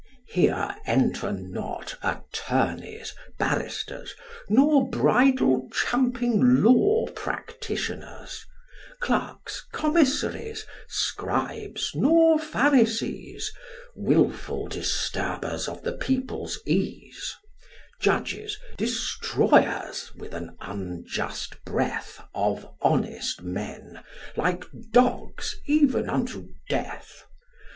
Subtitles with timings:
[0.29, 4.15] Here enter not attorneys, barristers,
[4.49, 8.43] Nor bridle champing law practitioners:
[8.99, 13.53] Clerks, commissaries, scribes, nor pharisees,
[13.95, 17.35] Wilful disturbers of the people's ease:
[18.01, 24.01] Judges, destroyers, with an unjust breath, Of honest men,
[24.35, 27.25] like dogs, even unto death.